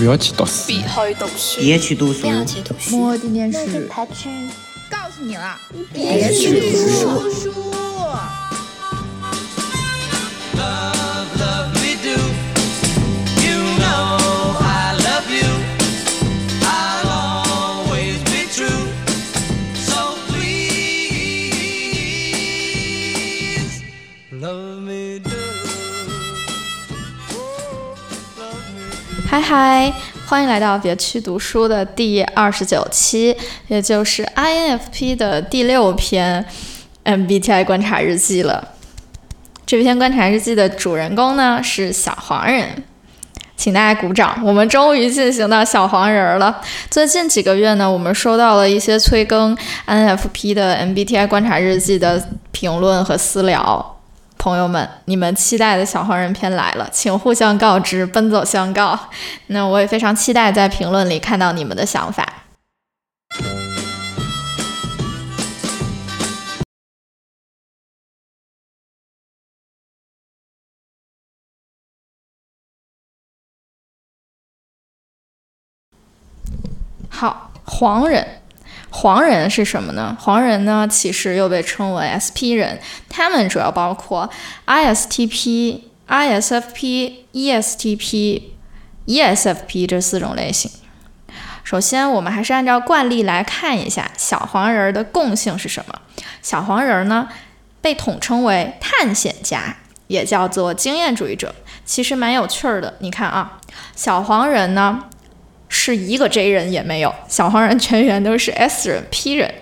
[0.00, 0.72] 不要去读书，
[1.58, 3.58] 别去读书，别去读书，摸点点书，
[3.90, 4.06] 告
[5.10, 5.58] 诉你了，
[5.92, 7.46] 别去读书。
[29.30, 29.92] 嗨嗨，
[30.26, 33.36] 欢迎来到别去读书的第二十九期，
[33.68, 36.44] 也就是 INFP 的第六篇
[37.04, 38.70] MBTI 观察日记了。
[39.64, 42.82] 这篇观察日记的主人公呢是小黄人，
[43.56, 46.60] 请大家鼓掌，我们终于进行到小黄人了。
[46.90, 49.56] 最近几个月呢，我们收到了一些催更
[49.86, 52.20] INFP 的 MBTI 观察日记的
[52.50, 53.99] 评论和私聊。
[54.40, 58.98] 朋友们，你们期待的小黄人篇来了，请互相告知，奔走相告。
[59.48, 62.26] 那我也非常期待在评论里看到你们的想法。
[77.10, 78.39] 好，黄人。
[78.90, 80.16] 黄人是什么呢？
[80.20, 84.28] 黄人呢，其实又被称为 SP 人，他们主要包括
[84.66, 88.42] ISTP、ISFP、ESTP、
[89.06, 90.70] ESFP 这四种类型。
[91.62, 95.94] 首先，我们还是按照惯例来看一下小黄人的共性是什么。
[96.42, 97.28] 小黄人呢，
[97.80, 99.76] 被统称为探险家，
[100.08, 101.54] 也叫做经验主义者。
[101.84, 103.60] 其实蛮有趣的，你看啊，
[103.94, 105.04] 小黄人呢。
[105.72, 109.54] 是一个 J 人也没有，小黄人全员都是 S 人 P 人，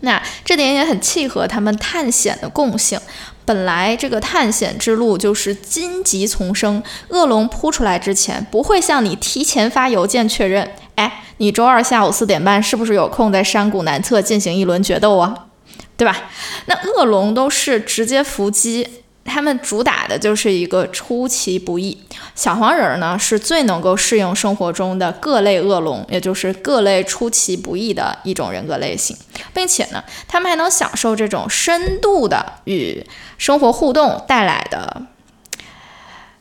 [0.00, 3.00] 那这点也很契合他们探险的共性。
[3.46, 15.46] 本来这个探险之路就是荆棘丛生，恶龙扑出来之前不会向你提前发邮件确认，哎，你周二下午四点半是不是有空在山谷南侧进行一轮决斗啊？
[15.96, 16.30] 对吧？
[16.66, 18.99] 那恶龙都是直接伏击。
[19.24, 21.96] 他们主打的就是一个出其不意。
[22.34, 29.16] 小黄人儿呢，是最能够适应生活中的各类恶龙，也就是各类出其不意的一种人格类型，
[29.52, 33.06] 并且呢，他们还能享受这种深度的与
[33.38, 35.02] 生活互动带来的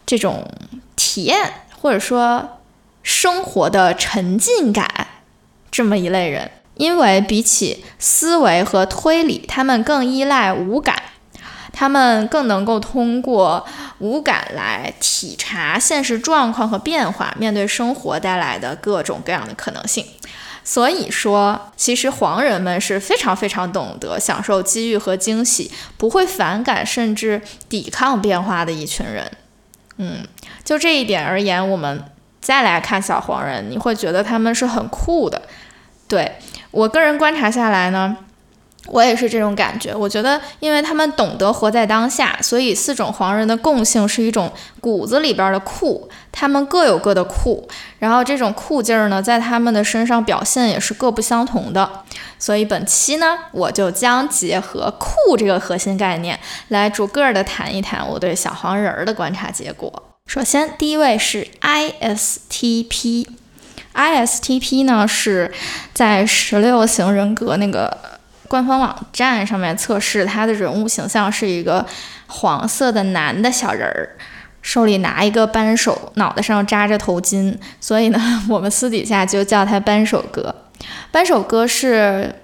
[0.06, 0.50] 这种
[0.96, 2.59] 体验，或者说
[3.03, 5.07] 生活的沉浸感。
[5.69, 11.03] 这么一类人，因为比起思维和推理，他们更依赖五感。
[11.72, 13.66] 他们更能够通过
[14.00, 20.06] 五感来体察现实状况和变化，面对生活带来的各种各样的可能性。
[20.63, 29.31] 所以说，其实黄人们是非常非常懂得享受机遇和惊喜，不会反感甚至抵抗变化的一群人。
[29.97, 30.28] 嗯，
[30.63, 32.03] 就这一点而言，我们
[32.40, 35.41] 再来看小黄人，你会觉得他们是很酷的。
[36.08, 36.38] 对
[36.72, 38.18] 我个人观察下来呢。
[38.88, 47.67] 我也是这种感觉，我觉得，因为他们懂得活在当下，所以四种黄人的共性是一种骨子里边的酷，他们各有各的酷，
[48.00, 51.88] 然后这种酷劲儿呢，在他们的身上表现也是各不相同的。
[52.40, 59.91] 所以本期呢，我就将结合酷这个核心概念，来逐个的谈一谈我对小黄人儿的观察结果。
[60.25, 63.25] 首先，第一位是 ISTP，ISTP
[64.85, 65.51] 呢是
[65.94, 68.19] 在十六型人格那个。
[68.49, 71.85] 官方网站上面测试他的人物形象是一个
[72.27, 74.17] 黄色的男的小人儿，
[74.61, 80.53] 手里拿一个扳手，脑袋上扎着头巾，所以呢，我们私底下就叫他扳手哥。
[81.11, 82.35] 扳手哥是，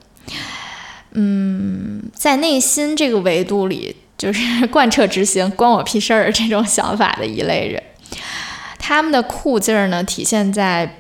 [1.12, 7.82] 嗯，在内心这个维度里，就是 贯彻执行关我屁事儿这种想法的一类人。
[8.78, 11.00] 他们的酷劲儿呢，体现在。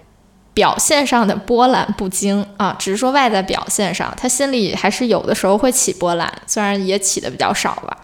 [0.56, 7.98] 表现上的波澜不惊啊，只是说外在表现上，他心里还是有的时候会起波澜，虽然也起的比较少吧。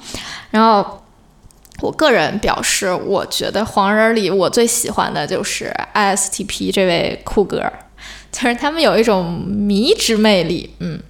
[0.49, 1.01] 然后，
[1.79, 7.71] 我个人表示，我觉得黄人里我最喜欢的就是 ISTP 这位酷哥，
[8.33, 10.75] 就是他们有一种迷之魅力。
[10.79, 11.01] 嗯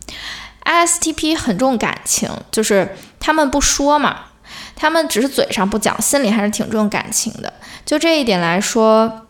[0.63, 4.25] ，ISTP 很重感情，就是他们不说嘛，
[4.75, 7.51] 他们只是嘴上不讲，心里还是挺重感情的。
[7.83, 9.25] 就这一点来说。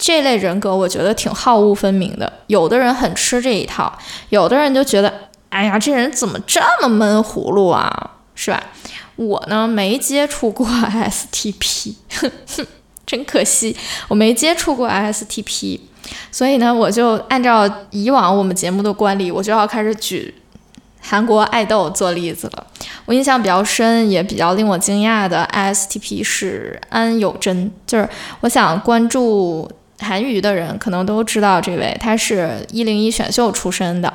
[0.00, 3.92] 这类人格我觉得挺好恶分明的，有的人很吃这一套，
[4.28, 5.12] 有的人就觉得，
[5.48, 8.62] 哎呀，这人怎么这么闷葫芦啊，是吧？
[9.16, 11.94] 我呢没接触过 STP，
[13.04, 15.80] 真可惜，我没接触过 STP，
[16.30, 20.32] 所以呢，我就按照以往我们节目的惯例，我就要开始举
[21.00, 22.66] 韩国爱豆做例子了。
[23.06, 28.08] 我印象比较深，也比较令我惊讶的 ISTP 是安有真，就是
[28.42, 29.68] 我想关注。
[30.00, 34.12] 韩娱的人可能都知道这位，他是一零一选秀出身的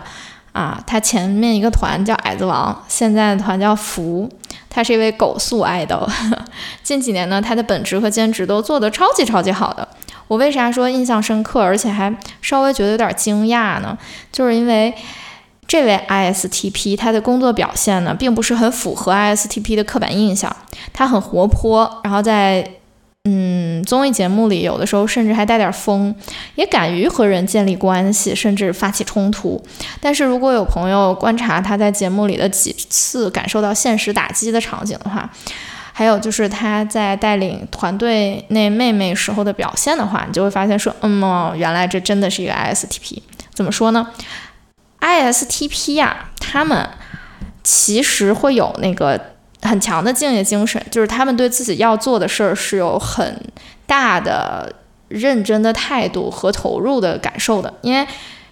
[0.51, 0.81] 啊。
[0.87, 4.29] 他前面一个团叫矮子王，现在的团叫福。
[4.69, 6.07] 他是一位狗速爱豆，
[6.81, 9.87] 近几年呢，他的本职和兼职都做得超级超级好的。
[10.27, 13.95] 我为啥说印象深刻，而且还稍微觉得有点惊讶呢？
[14.31, 14.91] 就是因为
[15.67, 20.55] 这位 ISTP 他的工作表现呢，并不是很符合 ISTP 的刻板印象。
[20.91, 22.67] 他很活泼，然后在
[23.25, 26.13] 嗯综艺节目里，有的时候甚至还带点疯，
[26.55, 29.63] 也敢于和人建立关系，甚至发起冲突。
[30.01, 35.29] 但是如果有朋友观察他在节目里的几次感受到现实打击的场景的话，
[35.93, 43.19] 还有就是他在带领团队那妹妹时候的表现的话，你就会发现说，嗯，原来这真的是一个 ISTP。
[43.55, 44.09] 怎么说呢
[44.99, 46.89] ？ISTP 呀，他们
[47.63, 49.32] 其实会有那个
[49.63, 53.41] 很强的敬业精神，就是他们对自己要做的事儿是有很
[53.85, 54.71] 大的
[55.07, 58.05] 认真的态度和投入的感受的，因为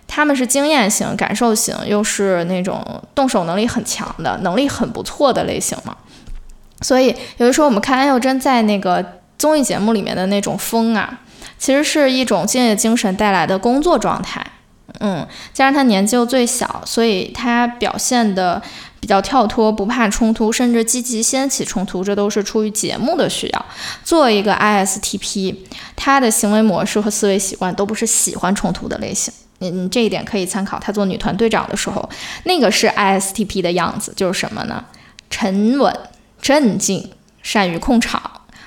[0.07, 2.83] 他们是经验型、感受型，又是那种
[3.15, 5.95] 动手能力很强的、能力很不错的类型嘛。
[6.81, 9.05] 所以有的时候我们看安宥真在那个
[9.37, 11.19] 综艺节目里面的那种疯啊，
[11.57, 14.45] 其实是一种敬业精神带来的工作状态。
[14.99, 18.61] 嗯，加上他年纪又最小，所以他表现的
[19.01, 23.65] 比较跳脱，不怕冲突，甚至积极掀起冲突，这都是出于节目的需要。
[24.05, 25.53] 作为一个 ISTP，
[25.97, 29.33] 他的行为模式和思维习惯都不是喜欢冲突的类型。
[29.59, 32.09] 嗯，这一点可以参考他做女团队长的时候，
[32.45, 34.85] 那个是 ISTP 的样子，就是什么呢？
[35.29, 35.93] 沉稳。
[36.41, 37.11] 镇静、
[37.43, 38.19] 善于控场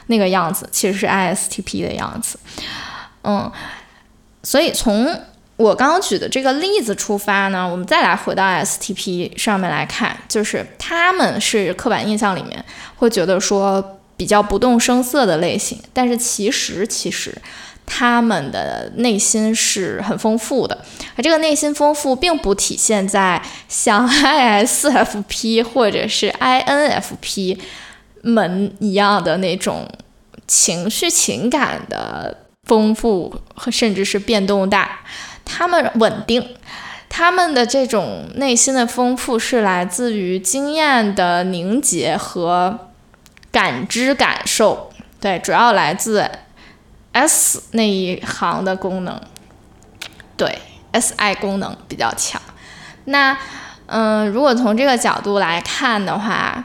[0.06, 2.38] 那个样子，其实是 ISTP 的样子。
[3.24, 3.50] 嗯，
[4.44, 5.12] 所以从
[5.56, 12.64] 我刚刚举的这个例子出发呢，我们再来回到 STP 上面来看，就是他们是刻板印象里面
[12.96, 17.36] 会觉得说比较不动声色的类型，但是其实其实。
[17.86, 20.82] 他们的内心是很丰富的，
[21.16, 27.58] 而这个内心丰富并不体现在像 ISFP 或者是 INFP
[28.22, 29.86] 们一样的那种
[30.46, 35.00] 情绪情感的丰富和甚至是变动大，
[35.44, 36.56] 他们稳定，
[37.08, 42.90] 他们的这种内心的丰富是来自于经验的凝结和
[43.50, 46.30] 感知感受，对，主要来自。
[47.16, 49.20] S 那一行的功能，
[50.36, 50.58] 对
[50.94, 52.42] ，Si 功能比较强。
[53.04, 53.38] 那，
[53.86, 56.64] 嗯，如果从这个角度来看的话，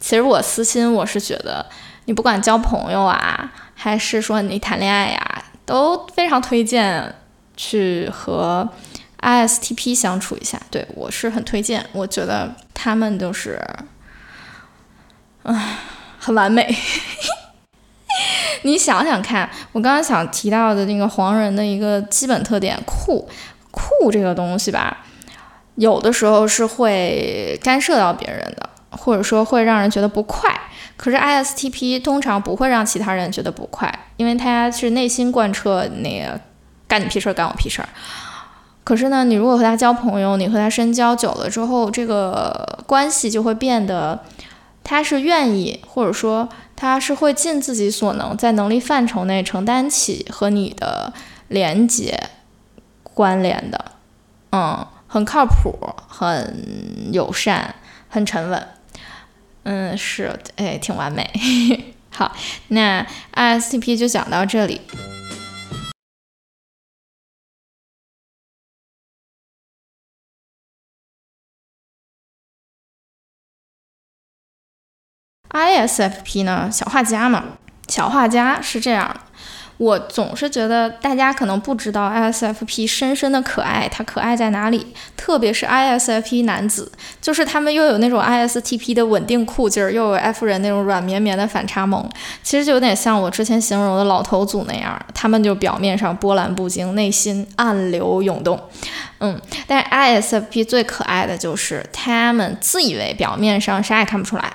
[0.00, 1.66] 其实我私心我是觉得，
[2.06, 7.14] 你不管交朋友啊，还是说你谈恋爱呀，都非常推荐
[7.62, 8.68] 去和
[9.20, 10.60] ISTP 相处一下。
[10.68, 13.60] 对我是很推荐，我觉得他们就是，
[15.44, 15.78] 唉，
[16.18, 16.74] 很完美。
[18.62, 23.28] 你想想看，我刚刚想提到的那个黄人的一个基本特点，酷
[23.70, 24.98] 酷这个东西吧，
[25.76, 30.52] 有的时候是会干涉到别人的，或者说会让人觉得不快。
[30.96, 36.40] 可是 ISTP 通常不会让其他人觉得不快，因为他是内心贯彻那个
[36.92, 37.88] 干你屁事儿，干我屁事儿。
[38.84, 44.22] 可是呢，你如果和他交朋友，你和他深交久了之后，这个关系就会变得，
[44.84, 46.50] 他是愿意，或者说。
[46.74, 51.12] 他是会尽自己所能，在能力范畴内承担起和你的
[51.46, 52.20] 连接
[53.04, 53.92] 关联的，
[54.50, 57.76] 嗯，很靠谱，很友善，
[58.08, 58.66] 很沉稳，
[59.62, 61.30] 嗯，是，哎，挺完美。
[62.10, 62.32] 好，
[62.66, 64.80] 那 ISTP 就讲到这里。
[75.52, 77.44] ISFP 呢，小画家嘛，
[77.88, 79.14] 小画家是这样。
[79.78, 84.94] 我总是觉得大家可能不知道 ISFP 深深的可爱，它可爱在哪里？
[85.16, 92.08] 特别是 ISFP 男子，就是他们又有那种 ISTP 的稳定酷劲儿，又有 F 人那种软绵绵的反差萌。
[92.44, 98.60] 其实就有点像我之前形容的老头组那样，他们就表面上波澜不惊，内心暗流涌动。
[99.18, 104.52] 嗯，但 ISFP 最可爱的就是他们自以为表面上啥也看不出来。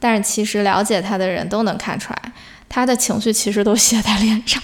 [0.00, 2.32] 但是其实了解他的人都能看出来，
[2.68, 4.62] 他的情绪其实都写在脸上，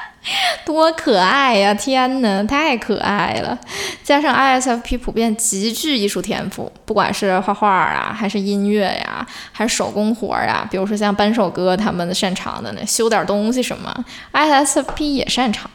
[0.64, 1.74] 多可爱呀！
[1.74, 3.58] 天哪，太可爱了！
[4.02, 13.94] 加上 ISFP 普遍极具艺术天赋，不管是画画啊，还是音乐呀，还是手工活呀，比如说像扳手哥他们擅长的那修点东西什么
[14.32, 15.70] ，ISFP 也擅长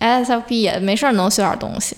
[0.00, 1.96] ，ISFP 也没事儿能修点东西。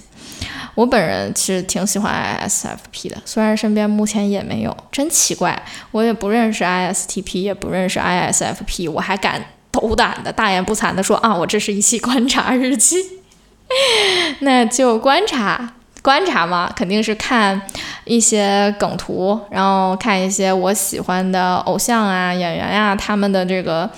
[0.77, 12.97] 我本人其实挺喜欢 ISFP 的，虽然身边目前也没有，真奇怪，我也不认识 ISTP，也不认识 ISFP，我还敢斗胆的、大言不惭的说啊，我这是一期观察日记。
[14.41, 17.61] 那就观察观察嘛，肯定是看
[18.05, 23.91] 一些梗图，然后看一些我喜欢的偶像啊、演员呀他们的这个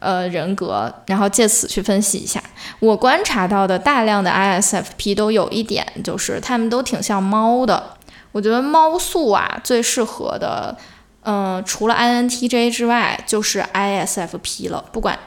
[0.00, 2.42] 呃人格，然后借此去分析一下。
[2.80, 7.96] 我观察到的大量的 ISFP 都有一点，就是他们都挺像猫的。
[8.32, 10.76] 我觉得猫素啊最适合的，
[11.24, 14.84] 嗯，除了 INTJ 之外，就是 ISFP 了。
[14.92, 15.18] 不管，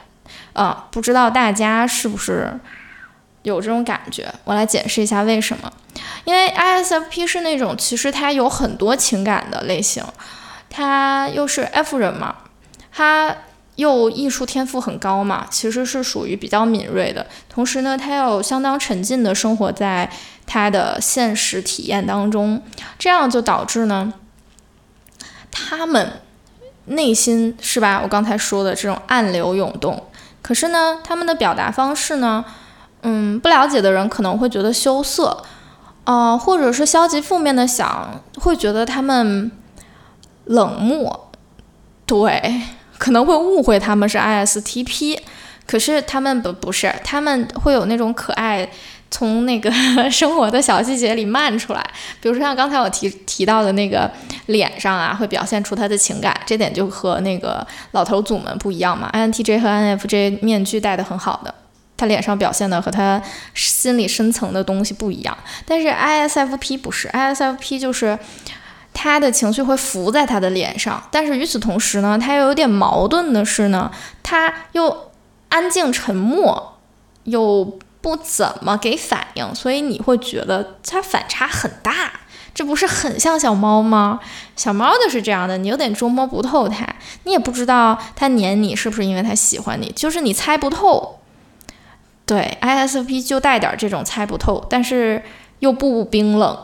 [0.52, 2.58] 啊，不知道大家是不是？
[3.42, 5.70] 有这种感觉，我来解释一下为什么。
[6.24, 10.02] 因为 ISFP 是那种其实它有很多情感的类型，
[10.70, 12.34] 它又是 F 人嘛，
[12.90, 13.36] 它
[13.76, 17.26] 又艺术天赋很高嘛，其实是属于比较敏锐的。
[17.48, 20.10] 同时呢，他要相当沉浸的生活在
[20.46, 22.62] 他的现实体验当中，
[22.98, 24.12] 这样就导致呢，
[25.50, 26.20] 他们
[26.86, 28.00] 内心是吧？
[28.02, 30.04] 我刚才说的这种暗流涌动，
[30.42, 32.44] 可是呢，他们的表达方式呢？
[33.06, 35.42] 嗯，不了解的人可能会觉得羞涩，
[36.04, 39.50] 呃，或者是消极负面的想，会觉得他们
[40.44, 41.30] 冷漠，
[42.06, 42.62] 对，
[42.98, 45.18] 可能会误会他们是 ISTP，
[45.66, 48.68] 可是他们不不是，他们会有那种可爱，
[49.10, 49.70] 从那个
[50.10, 51.84] 生活的小细节里漫出来，
[52.20, 54.10] 比如说像刚才我提提到的那个
[54.46, 61.54] 脸上啊，会表现出他的情感，这点就和那个老头组们不一样嘛，INTJ 和 INFJ 面具戴的很好的。
[61.96, 63.22] 他脸上表现的和他
[63.54, 68.18] 心里深层的东西不一样，但是 ISFP 不是，ISFP 就是
[68.94, 73.90] 他的情绪会浮在他的脸上，但是与此同时呢，他又有点矛盾的是呢，
[74.22, 75.10] 他又
[75.50, 76.78] 安静沉默，
[77.24, 82.12] 又不怎么给反应，所以你会觉得他反差很大，
[82.54, 84.20] 这不是很像小猫吗？
[84.56, 86.86] 小猫的是这样的，你有点捉摸不透它，
[87.24, 91.18] 你也不知道它黏你是不是因为它喜欢你，就是你猜不透。
[92.26, 95.22] 对，ISFP 就带点这种猜不透，但是
[95.58, 96.58] 又不冰冷，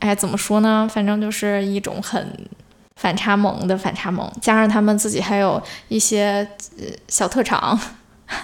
[0.00, 0.88] 哎，怎么说呢？
[0.92, 2.48] 反正就是一种很
[2.96, 6.46] 反差萌的反差萌，加上他们自己还有一些
[6.78, 7.78] 呃小特长，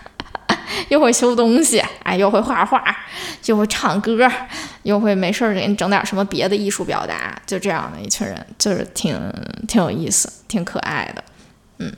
[0.89, 2.83] 又会修东西，哎，又会画画，
[3.47, 4.31] 又会唱歌，
[4.83, 9.19] 又会没事儿给你整点什么别的艺术表达，就这样的一群人，就是挺
[9.67, 11.25] 挺有意思，挺可爱的，
[11.79, 11.93] 嗯。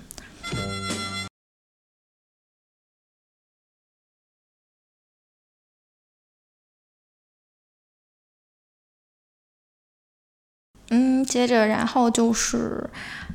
[10.90, 12.88] 嗯，接着然后就是，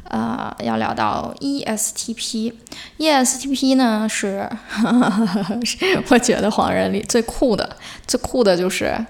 [0.06, 4.50] 呃，要聊到 ESTP，ESTP 呢 是，
[6.10, 9.06] 我觉得黄人里最酷的，最酷的就是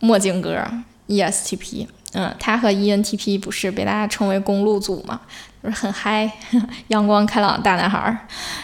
[0.00, 0.62] 墨镜哥
[1.08, 1.86] ESTP。
[2.12, 5.20] 嗯，他和 ENTP 不是被大家称为公路组吗？
[5.66, 6.30] 就是很嗨、
[6.88, 8.16] 阳光开朗大男孩儿。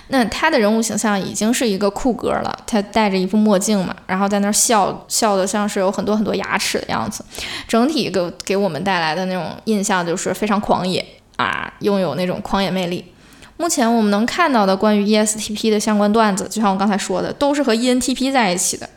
[0.08, 7.24] 那他的人物形象已经是一个酷哥了，他戴着一副墨镜嘛，然后在那儿笑笑的像是有很多很多牙齿的样子。
[7.66, 11.04] 整体给给我们带来的那种印象就是非常狂野
[11.36, 13.12] 啊，拥有那种狂野魅力。
[13.56, 18.88] 目前我们能看到的关于 ESTP 的相关段子，就像我刚才说的，都是和 ENTP 在一起的。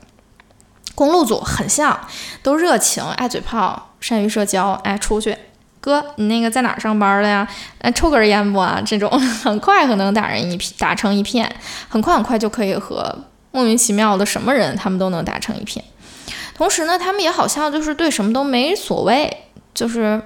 [0.96, 2.00] 公路组很像，
[2.42, 4.72] 都热情、爱嘴炮、善于社交。
[4.84, 5.36] 哎，出去，
[5.86, 7.48] 哥，你那个在哪儿上班的呀？
[7.84, 8.82] 那，抽根烟不啊？
[8.84, 9.08] 这种
[9.44, 11.48] 很快可能打人一片，打成一片，
[11.88, 13.16] 很快很快就可以和
[13.52, 15.86] 莫名其妙的什么人，他们都能打成一片。
[16.56, 19.32] 同时呢，他们也好像就是对什么都没所谓，
[19.76, 20.20] 就是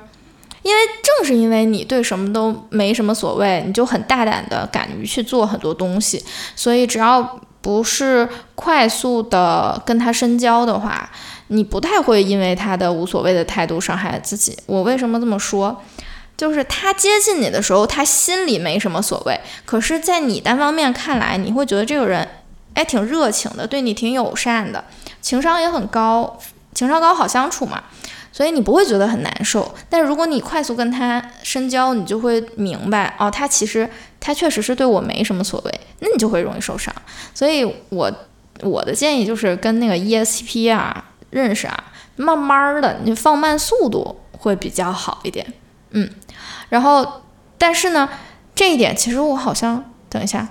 [0.62, 6.24] 因为正是因为你对什么都没什么所谓，你就很大胆的敢于去做很多东西，
[6.56, 7.40] 所以只要。
[7.62, 11.10] 不是快速的跟他深交的话，
[11.48, 14.58] 你不太会因为他的无所谓的态度伤害自己。
[14.66, 15.82] 我为什么这么说？
[16.38, 22.26] 就是他接近你的时候，他心里没什么所谓，可是，在你单方面看来，你会觉得这个人，
[22.76, 24.86] 哎，挺热情的，对你挺友善的，
[25.22, 26.40] 情商也很高，
[26.74, 27.84] 情商高好相处嘛。
[28.32, 33.90] 所以你不会觉得很难受，但如果你快速跟他深交，你就会明白哦，他其实
[34.20, 36.94] 他确实是对我没什么所谓，那你就会容易受伤。
[37.34, 38.12] 所以我
[38.62, 41.84] 我的建议就是跟那个 ESTP 啊认识啊，
[42.16, 45.46] 慢慢的你放慢速度会比较好一点，
[45.92, 46.10] 嗯，
[46.70, 47.22] 然后
[47.58, 48.10] 但是呢，
[48.54, 50.48] 这一点其实我好像等一下。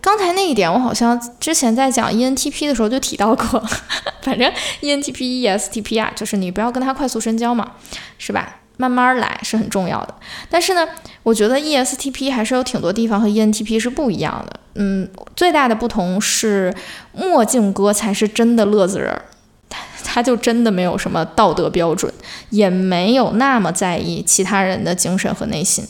[0.00, 3.64] 刚才那一点，我好像之前在讲 ENTP 的时候就提到过。
[4.20, 4.52] 反正
[4.82, 7.72] ENTP、ESTP 啊，就是你不要跟他快速深交嘛，
[8.18, 8.56] 是吧？
[8.76, 10.14] 慢慢来是很重要的。
[10.48, 10.86] 但是呢，
[11.22, 14.60] 我觉得 ESTP 还是有挺多地方和 ENTP 是不一样的。
[14.74, 16.74] 嗯，最大的不同是
[17.12, 19.20] 墨镜哥才是真的乐子人，
[19.68, 22.12] 他 他就真的没有什么道德标准，
[22.50, 25.84] 也没有那么在意其他人的精神和内心。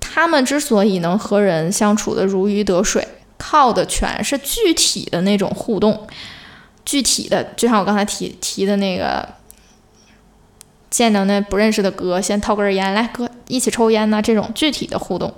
[0.00, 3.06] 他们之所以能和人相处的如鱼得水。
[3.40, 6.08] 靠的全是具体的那种互动，
[6.84, 9.26] 具体的，就像我刚才提提的那个，
[10.90, 15.32] 见到那不认识的哥，先掏根烟来，哥一起抽烟呐，这种具体的互动，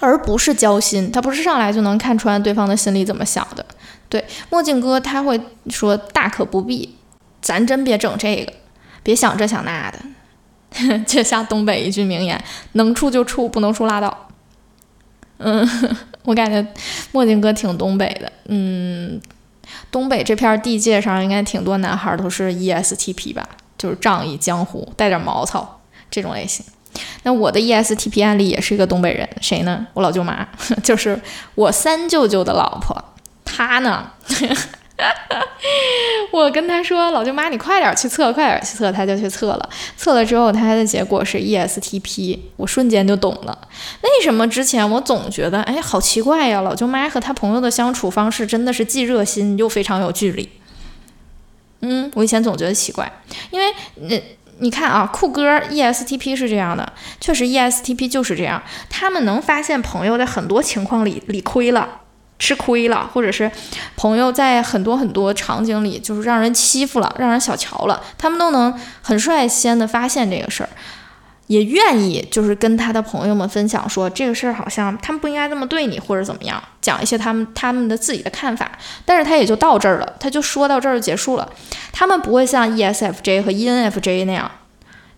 [0.00, 3.64] 而不是交心，他不是上来就能看穿对方的心里怎么想的。
[4.08, 6.96] 对，墨镜哥他会说大可不必，
[7.40, 8.52] 咱真别整这个，
[9.02, 9.98] 别想这想那的。
[11.04, 12.40] 就像东北一句名言
[12.74, 14.28] ：“能处就处，不能处拉倒。”
[15.38, 15.68] 嗯，
[16.22, 16.64] 我感觉
[17.10, 18.30] 墨镜哥挺东北的。
[18.46, 19.20] 嗯，
[19.90, 23.48] 东北这片地界上应该挺多男孩都是 ESTP 吧，
[23.80, 26.62] 就是仗义江湖，带点毛糙这种类型。
[27.22, 29.86] 那我的 ESTP 案例也是一个东北人，谁呢？
[29.94, 30.46] 我老舅妈，
[30.84, 31.18] 就是
[31.54, 33.02] 我三舅舅的老婆，
[33.42, 34.10] 她呢。
[36.30, 42.38] 我跟他说：“老舅妈，你快点去测，快点去测。”他就去测了，测了之后，他的结果是 ESTP。
[42.56, 43.56] 我瞬间就懂了，
[44.02, 46.60] 为什么之前我总觉得，哎，好奇怪呀！
[46.60, 50.46] 老舅妈和他朋友的相处方式真的是既热心又非常有距离。
[51.80, 53.10] 嗯，我以前总觉得奇怪，
[53.50, 53.66] 因为
[54.08, 54.22] 那
[54.58, 61.88] 你看啊，酷哥 ESTP 是这样的，确实 ESTP 就是这样，他们能发现朋友在很多情况里理亏了。
[62.40, 63.50] 吃亏了，或者是
[63.96, 70.70] 朋友在很多很多场景里就是让人欺负了，让人小瞧了，他们都能很率先的发现这个事儿，
[71.50, 78.70] 也愿意就是跟他的朋友们分享说这个事儿好像他们不应该这么对你或者怎么样，讲一些他们他们的自己的看法，
[79.04, 81.52] 但是他也就到这儿了，他就说到这儿就结束了，
[81.92, 84.48] 他们不会像 ESFJ 和 ENFJ 那样，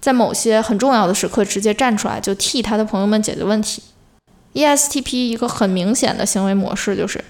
[0.01, 3.83] 在某些很重要的时刻直接站出来就替他的朋友们解决问题。
[4.55, 7.23] ESTP 一个很明显的行为模式就是，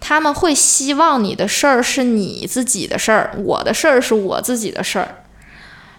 [0.00, 5.22] 他们会希望你的事儿是你自己的事儿，我的事儿是我自己的事儿。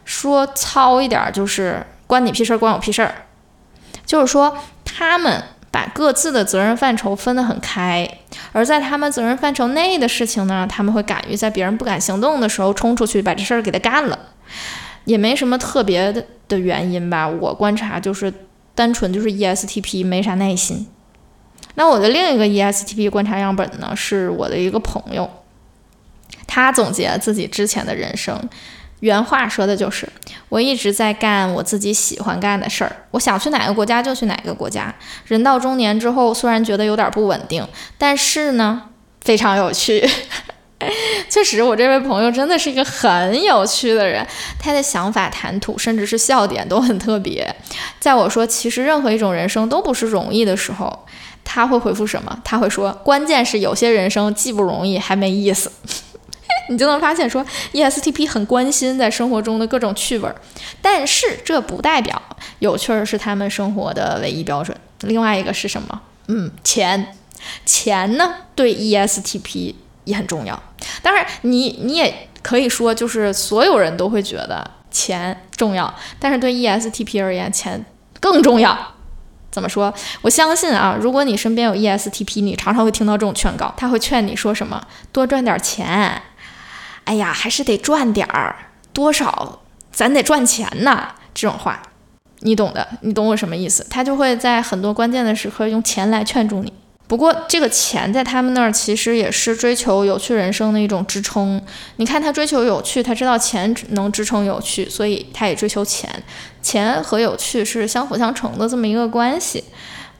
[0.03, 1.81] 说糙一点就是
[2.13, 3.25] 关你屁事儿，关我屁事儿。
[4.05, 4.55] 就是说，
[4.85, 8.07] 他们把各自的责任范畴分得很开，
[8.51, 14.19] 而在他们责任范畴内的事情呢，他们会敢于在别人不敢行动的时候冲出去把这事儿给他干了，
[15.05, 17.27] 也没什么特别的的原因吧。
[17.27, 18.31] 我观察就是。
[18.75, 20.87] 单纯就是 ESTP 没啥耐心。
[21.75, 25.29] 那我的另一个 ESTP 观察样本呢，是我的一个朋友，
[26.47, 28.49] 他总结自己之前的人生，
[29.03, 30.07] 原话说的就是：
[30.47, 34.95] 我一直在干我自己喜欢干的事儿，我想去哪个国家就去哪个国家。
[35.25, 38.83] 人到中年之后，虽然觉得有点不稳定，但是呢，
[39.19, 40.09] 非常有趣。
[41.29, 44.25] 确实，我这位朋友真的是一个很有趣的人，
[44.57, 47.53] 他的想法、谈吐，甚至是笑点都很特别。
[47.99, 51.05] 在我说其实任何一种人生都不是容易的时候，
[51.43, 52.39] 他会回复什么？
[52.45, 55.69] 他会说：“关键是有些人生既不容易，还没意思。”
[56.69, 60.35] 你就能发现说，ESTP 很关心在生活中的各种趣味儿，
[60.81, 62.21] 但是这不代表
[62.59, 64.75] 有趣儿是他们生活的唯一标准。
[65.01, 66.01] 另外一个是什么？
[66.27, 67.15] 嗯，钱，
[67.65, 68.33] 钱呢？
[68.55, 70.61] 对 ESTP 也很重要。
[71.01, 77.85] 当然，你你也可以说，就是所有人都会觉得钱重要，但是对 ESTP 而言，钱
[78.21, 78.77] 更重要。
[79.51, 79.93] 怎么说？
[80.21, 84.81] 我相信啊，如果你身边有 ESTP，你常常会听到这种劝告，他会劝你说什么？
[85.11, 86.21] 多赚点钱。
[87.05, 88.55] 哎呀，还是得赚点儿，
[88.91, 89.59] 多少
[89.91, 91.13] 咱得赚钱呐。
[91.33, 91.81] 这种话，
[92.39, 93.85] 你懂的，你懂我什么意思？
[93.89, 96.71] 他就会在很多关键的时刻用钱来劝住你。
[97.05, 101.61] 不过，这个钱在他们那儿其实也是追求有趣人生的一种支撑。
[101.97, 106.09] 你看，他追求有趣，他知道钱能支撑有趣，所以他也追求钱。
[106.61, 109.63] 钱和有趣是相辅相成的这么一个关系。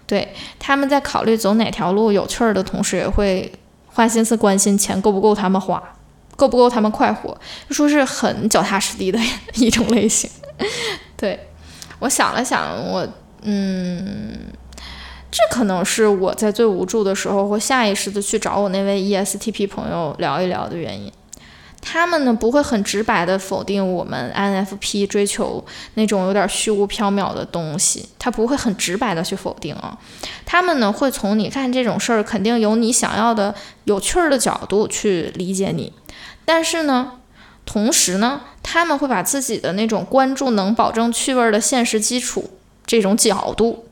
[0.06, 3.52] 对，他们在考虑走哪条路有趣儿的同时，也会
[3.88, 5.82] 花心思关心钱够不够他们花，
[6.44, 7.36] 够不够他们快活，
[7.70, 9.20] 就说是很脚踏实地的
[9.56, 10.30] 一种类型。
[11.16, 11.40] 对
[12.00, 13.08] 我想了想，我
[13.44, 14.38] 嗯。
[15.36, 21.12] 这可能是我在最无助的时候会下意识的去找我那位 ESTP 朋友聊一聊的原因。
[21.82, 29.98] 他们呢不会很直白的否定我们 INFP 追求那种有点虚无缥缈的东西，他不会很直白的去否定啊。
[30.46, 35.92] 他们呢会从你看这种事儿肯定有你想要的有趣儿的角度去理解你，
[36.46, 37.20] 但是呢，
[37.66, 43.86] 同时呢，他们会把自己的那种关注能保证趣味的现实基础这种角度。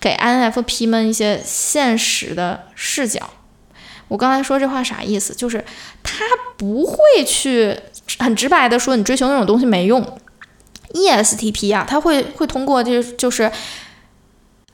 [0.00, 3.30] 给 INFP 们一些现实的视角。
[4.08, 5.32] 我刚才说这话啥意思？
[5.32, 5.64] 就是
[6.02, 6.24] 他
[6.56, 7.78] 不会去
[8.18, 10.18] 很直白的说你追求那种东西没用。
[10.92, 13.50] ESTP 啊，他会会通过就就是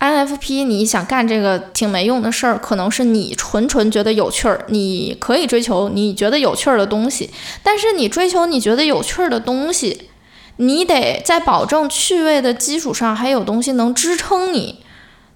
[0.00, 7.30] INFP，你想干这个挺没用的事儿，可能是你纯纯觉得有趣儿，你可以追求你觉得有趣儿的东西。
[7.62, 10.08] 但是你追求你觉得有趣儿的东西，
[10.56, 14.84] 你得在保证趣味的基础上还有东西能支撑你。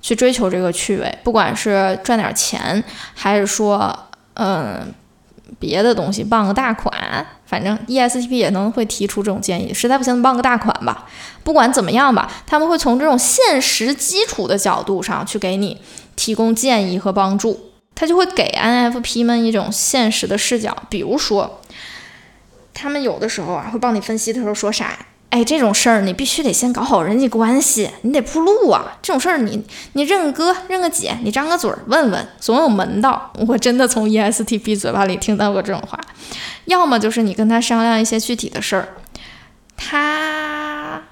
[0.00, 2.82] 去追求这个趣味，不管是赚点钱，
[3.14, 3.96] 还是说，
[4.34, 4.92] 嗯，
[5.58, 6.92] 别的东西傍个大款，
[7.44, 9.72] 反正 ESTP 也能会提出这种建议。
[9.72, 11.06] 实在不行，傍个大款吧。
[11.44, 15.80] 不管怎么样吧，他们会从这种现实基础的角度上去给你
[16.16, 17.72] 提供建议和帮助。
[17.94, 21.60] 他就会给 INFP 们一种现实的视角，比如说，
[22.72, 24.98] 他们有的时候啊会帮你分析的时候说啥？
[25.32, 28.98] 哎，这种事儿你必须得先搞好人际关系，你得铺路啊。
[29.00, 29.64] 这种事儿你
[29.94, 33.32] 你认个哥认个姐，你张个嘴问问，总有门道。
[33.48, 35.98] 我真的从 ESTP 嘴巴里听到过这种话。
[36.66, 38.88] 要么就是你跟他商量一些具体的事儿，
[39.74, 41.02] 他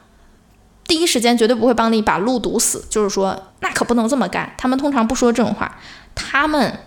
[0.86, 4.52] 第一时间绝对不会帮你把路堵死，就是说那可不能这么干。
[4.58, 5.78] 他们通常不说这种话，
[6.14, 6.78] 他们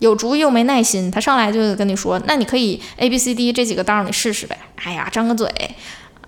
[0.00, 4.58] 有主意又没耐心，他上来就跟你说，那你可以 A B C D 这几个道儿你试试呗。
[4.84, 5.48] 哎呀，张个嘴。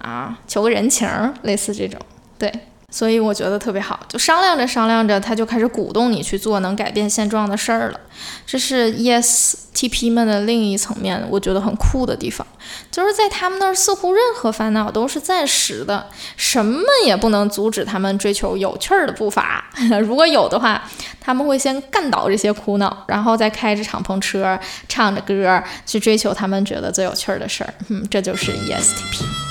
[0.03, 1.09] 啊，求个人情，
[1.43, 1.99] 类似这种，
[2.39, 2.53] 对，
[2.91, 8.01] 所以我觉得特别好，就商量着商量着，他就开始鼓动你去做能改变现状的事儿了。
[8.47, 12.47] 这是 ESTP 们的另一层面，我觉得很酷的地方，
[12.91, 19.65] 就是在他们那儿，似乎任何烦恼都是暂时的，什么也不能阻止他们追求有趣儿的步伐。
[20.03, 20.83] 如果有的话，
[21.21, 27.75] 他们会先干倒这些苦恼，然后再开着敞篷车，唱着歌去追求他们觉得最有趣儿的事儿。
[27.89, 29.42] 嗯，这就是 ESTP。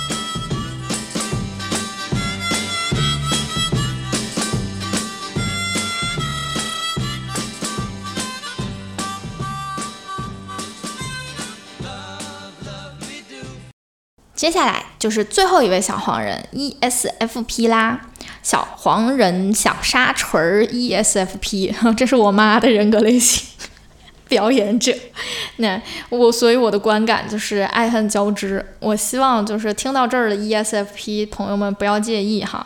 [14.42, 18.02] 接下来就是最后一位小黄人 ESFP 啦，
[18.42, 23.48] 小黄人小沙锤儿 ESFP，这是我妈的人格类型，
[24.28, 24.92] 表演者。
[25.58, 28.66] 那我所以我的观感就是爱恨交织。
[28.80, 32.66] 我希望就是听到这儿的 ESFP 朋友们不要介意哈。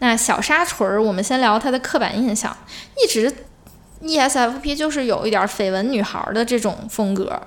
[0.00, 2.56] 那小沙锤儿，我们先聊他的刻板印象，
[3.00, 3.32] 一直
[4.02, 7.40] ESFP 就是有一点绯闻女孩的这种风格。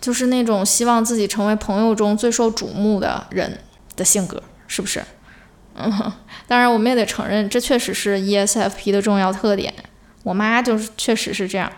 [0.00, 3.58] 就是那种希望自己成为朋友中最受瞩目的人
[3.96, 5.02] 的性格，是不是？
[5.76, 6.12] 嗯，
[6.46, 9.72] 当然我们也得承认，这确实是 ESFP 的重要特点。
[10.22, 11.70] 我妈就是确实是这样，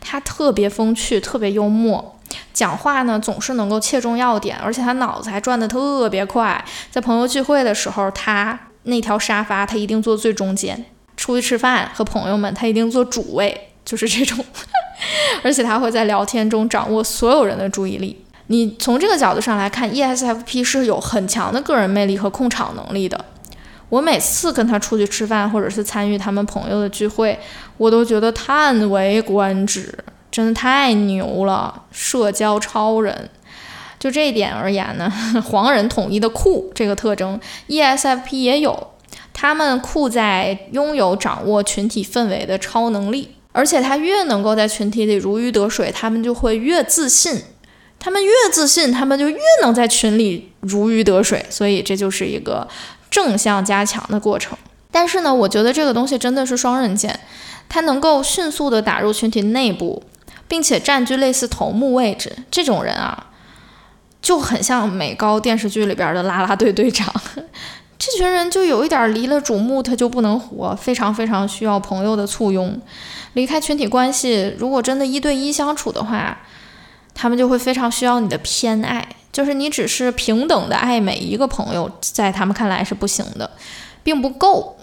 [0.00, 2.18] 她特别风趣，特别幽默，
[2.52, 6.62] 讲话呢总是能够切中要点，而且她脑子还转得特别快。
[6.90, 10.76] 在朋友聚会的时候，她那条沙发她一定坐最中间；
[11.16, 14.44] 出去吃饭和朋友们，她一定坐主位，就是这种。
[15.44, 18.22] 而且他会在聊天中掌握所有人的注意力。
[18.48, 23.24] 你从这个角度上来看，ESFP 是有很强的个人魅力和控场能力的。
[23.88, 27.38] 我每次跟他出去吃饭，或者是参与他们朋友的聚会，
[27.76, 29.96] 我都觉得叹为观止，
[30.30, 33.28] 真的太牛了，社交超人。
[33.98, 35.12] 就这一点而言呢，
[35.50, 38.88] 黄人统一的酷这个特征，ESFP 也有。
[39.32, 43.35] 他们酷在拥有掌握群体氛围的超能力。
[43.56, 47.42] 而且他越能够在群体里如鱼得水，他们就会越自信。
[47.98, 51.42] 他们越自信，他们就越能在群里如鱼得水。
[51.48, 52.68] 所以这就是一个
[53.10, 54.58] 正向加强的过程。
[54.90, 57.18] 但是呢，我觉得这个东西真的是双刃剑。
[57.66, 60.02] 它能够迅速的打入群体内部，
[60.46, 62.30] 并且占据类似头目位置。
[62.50, 63.28] 这种人啊，
[64.20, 67.10] 就很像美高电视剧里边的啦啦队队长。
[67.98, 72.78] 这群人就有一点离了主目，他就不能活，非常非常需要朋友的簇拥。
[73.36, 76.38] 离开群体关系，如果真的一对一相处的话，
[77.14, 83.50] 他们就会非常需要你的偏爱，就是你只是平等的爱每一个朋友，在他们看来是不行的，
[84.02, 84.78] 并不够，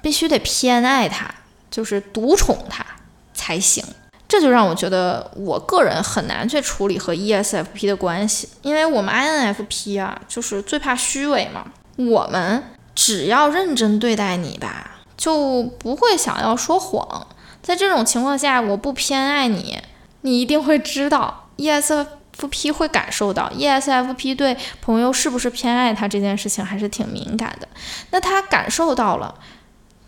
[0.00, 1.28] 必须得偏爱他，
[1.68, 2.86] 就是独宠他
[3.34, 3.84] 才行。
[4.28, 11.64] 这就让我觉得，我个人很难去处理和 ESFP 的关系，因为我们 INFP 啊，就是最怕虚伪嘛。
[11.96, 12.62] 我们
[12.94, 17.26] 只要认真对待你吧，就不会想要说谎。
[17.66, 19.76] 在这种情况下，我不偏爱你，
[20.20, 27.66] 你一定会知道，ESFP 会感受到，ESFP 对朋友是不是偏爱他这件事情还是挺敏感的。
[28.12, 29.34] 那他感受到了，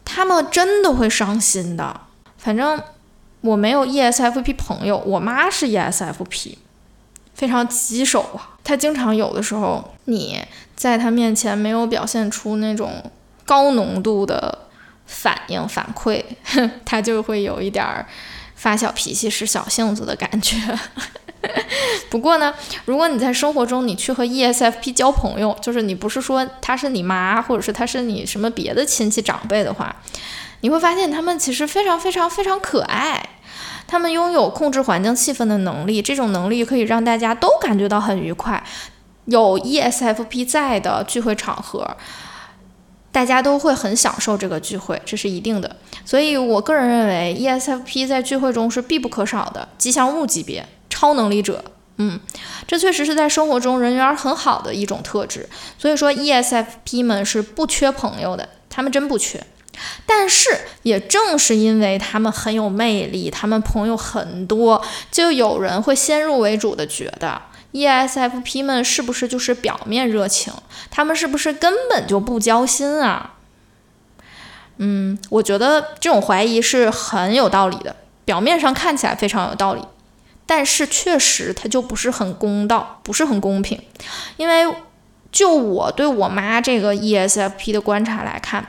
[0.04, 2.02] 他们真的会伤心的。
[2.36, 2.80] 反正
[3.40, 6.54] 我没有 ESFP 朋友，我妈是 ESFP，
[7.34, 8.54] 非常棘手啊。
[8.62, 10.40] 她经常有的时候，你
[10.76, 13.10] 在她面前没有表现出那种
[13.44, 14.67] 高浓度的。
[15.08, 16.22] 反应反馈，
[16.86, 18.06] 他就会有一点儿
[18.54, 20.56] 发小脾气、使小性子的感觉。
[22.10, 22.52] 不过呢，
[22.84, 29.94] 如果你在生活中你去和 ESFP 交朋友，就是你不是说他是你妈，或者是他是你什么别的亲戚长辈的话，
[30.60, 33.24] 你会发现他们其实非常非常非常可爱。
[33.86, 38.62] 他们拥有控制环境气氛的能力，这种能力可以让大家都感觉到很愉快。
[39.26, 41.96] 有 ESFP 在的聚会场合。
[43.10, 45.76] 大家都会很享受这个聚会，这是一定的。
[46.04, 51.64] 所以我个人认为，ESFP 在聚会中是必不可少的吉祥物级别超能力者。
[51.96, 52.20] 嗯，
[52.66, 55.48] 这确实是在生活中人缘很好的一种特质。
[55.76, 59.44] 所以说，ESFP 们是不缺朋友的，他们真不缺。
[60.06, 60.50] 但是
[60.82, 67.40] 也正是因为他们很有魅力，他们朋友很多，就有人会先入为主的觉得
[67.72, 70.52] ESFP 们是不是就是表面热情，
[70.90, 73.34] 他们是不是根本就不交心啊？
[74.78, 79.82] 嗯，我觉得这种怀疑是很有道理的，表面上看起来非常有道理，
[80.46, 83.80] 但是确实它就不是很公道，不是很公平。
[84.36, 84.72] 因为
[85.30, 88.66] 就我对我妈这个 ESFP 的观察来看。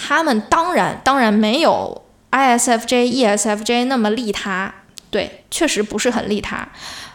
[0.00, 4.72] 他们当然当然没有 ISFJ、ESFJ 那么利他，
[5.10, 6.68] 对，确实不是很利他，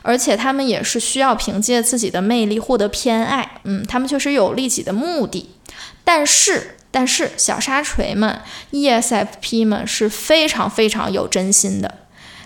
[0.04, 5.50] 而且他们也是需要凭借自己的魅力获得偏爱，嗯，他们确实有利己的目的。
[6.04, 8.40] 但是，但是小沙锤们、
[8.72, 12.00] ESFP 们是非常非常有真心的，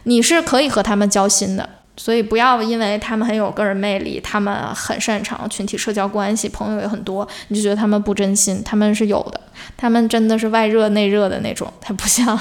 [0.04, 1.68] 你是可以和他们交心的。
[2.00, 8.62] 所以不要因为他们很有个人魅力，他们很擅长群体社交关系，朋友也很多，你就觉得他们不真心。
[8.64, 9.42] 他们是有的，
[9.76, 12.40] 他们真的是外热内热的那种，他不像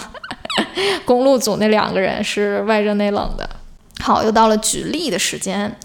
[1.07, 3.49] 公路组那两个人是外热内冷的。
[4.01, 5.77] 好，又到了举例的时间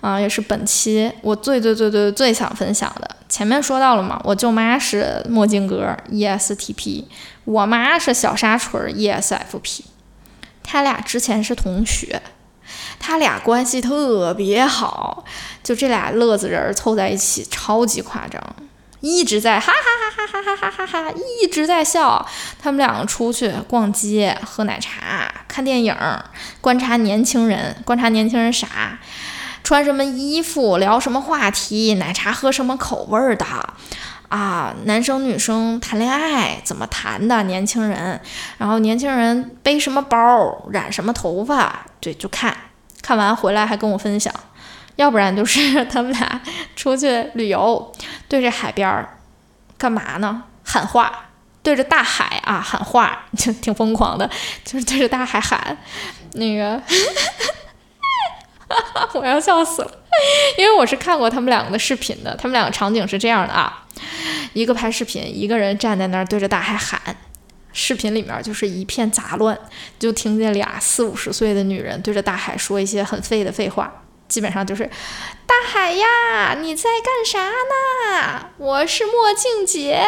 [0.00, 3.16] 啊，也是本期我最最最最最想分享的。
[3.28, 7.04] 前面说到了嘛，我舅妈是墨镜哥 ESTP，
[7.44, 9.82] 我妈是小沙锤 ESFP，
[10.62, 12.22] 他俩之前是同学。
[13.00, 15.24] 他俩关系特别好，
[15.62, 18.42] 就这俩乐子人凑在一起，超级夸张，
[19.00, 22.26] 一直在哈哈哈哈哈哈哈哈，一直在笑。
[22.60, 25.92] 他们两个出去逛街、喝奶茶、看电影、
[26.60, 28.96] 观察年轻人，观察年轻人啥，
[29.64, 33.44] 穿什么衣服，聊什么话题，奶茶喝什么口味的，
[34.28, 38.20] 啊，男生女生谈恋爱怎么谈的，年轻人，
[38.58, 42.56] 然后年轻人背什么包，染什么头发，对，就看。
[43.02, 44.32] 看完回来还跟我分享，
[44.94, 46.40] 要不然就是他们俩
[46.76, 47.92] 出去旅游，
[48.28, 49.18] 对着海边儿
[49.76, 50.44] 干嘛呢？
[50.62, 51.27] 喊话，
[51.68, 54.28] 对着大海啊喊话，就挺疯狂的，
[54.64, 55.76] 就是对着大海喊
[56.32, 56.82] 那个，
[59.12, 59.90] 我要笑死了，
[60.56, 63.84] 因为我是看过他们两个的视频的，他们两个场景是这样的啊，
[64.54, 66.98] 一个拍视频，一个人站在那儿对着大海喊。
[67.74, 69.58] 视频里面就是一片杂乱，
[69.98, 73.92] 就听见俩四五十岁的女人对着大海说一些很废的废话，
[74.26, 74.88] 基本上就是
[75.46, 78.48] “大海呀，你在干啥呢？
[78.56, 80.02] 我是墨镜姐，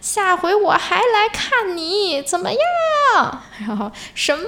[0.00, 4.44] 下回我还来看你，怎么样？”然后什么？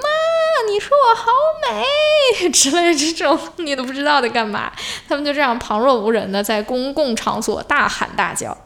[0.70, 1.30] 你说我好
[1.68, 4.72] 美 之类这种，你都不知道在干嘛。
[5.08, 8.56] 他们就这样旁若无人的在公共场所大喊大叫。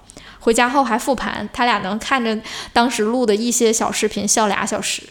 [0.40, 2.38] 回家后还复盘，他俩能看着
[2.73, 5.03] 当时录的一些小视频笑俩小时，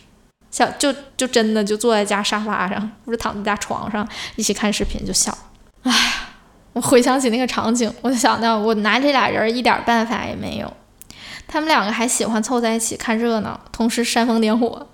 [0.49, 5.35] 笑就就真的就坐在家沙发上或者躺在家床上一起看视频就笑。
[5.83, 6.29] 哎呀，
[6.73, 10.73] 我回想起那个场景，我就想到我拿这俩人一点办法也没有，
[11.47, 14.87] 他们两个还喜欢凑在一起看热闹，同时煽风点火。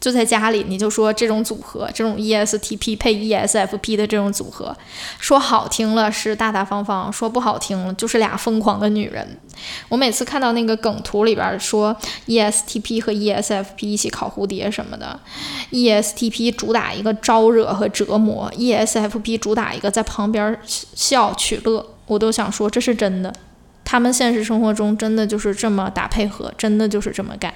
[0.00, 4.76] 就在家里，你就说这种组合，这种 ESTP 配 ESFP 的这种组合，
[5.20, 9.38] 说好听了是大大方方，说不好听了就是俩疯狂的女人。
[9.88, 15.20] 我每次看到那个梗图里边说 ESTP 和 ESFP 一起烤蝴蝶什么的
[15.70, 23.32] ，ESTP 主打一个招惹和折磨，ESFP 主打一个在旁边笑取乐，我都想说这是真的，
[23.84, 27.52] 他们现实生活中真的就是这么打配合，真的就是这么干。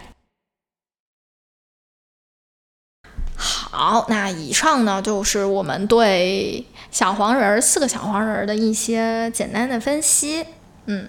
[3.37, 10.47] 好，那以上呢就是我们对小黄人儿四个小黄人儿的一些简单的分析。
[10.87, 11.09] 嗯，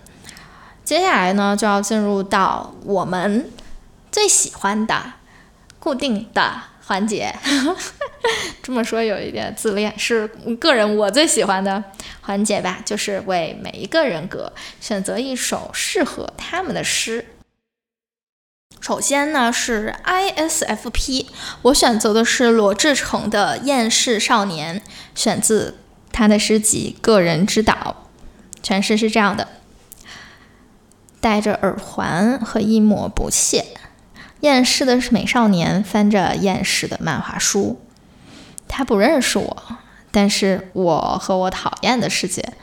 [0.83, 3.49] 接下来呢就要进入到我们
[4.11, 5.13] 最喜欢的
[5.79, 7.33] 固定的环节。
[8.63, 10.27] 这么说有一点自恋，是
[10.59, 11.83] 个人我最喜欢的
[12.21, 17.25] 环节吧，就是为每一个人格选择一首适合他们的诗。
[18.79, 21.25] 首先呢是 ISFP，
[21.63, 24.79] 我选择的是罗志诚的《厌世少年》，
[25.13, 25.79] 选自
[26.11, 28.07] 他的诗集《个人之岛》。
[28.63, 29.47] 全诗是这样的：
[31.19, 33.65] 戴着耳环和一抹不屑，
[34.41, 37.79] 厌世的是美少年翻着厌世的漫画书。
[38.67, 39.63] 他不认识我，
[40.11, 42.53] 但是我和我讨厌的世界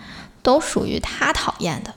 [0.43, 1.95] 都属于他讨厌的。